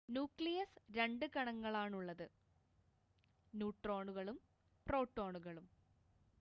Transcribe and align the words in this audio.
nucleus 0.09 0.79
2 0.95 1.27
കണങ്ങളാണുള്ളത് 1.35 2.25
ന്യൂട്രോണുകളും 3.53 4.37
പ്രോട്ടോണുകളും 4.87 5.67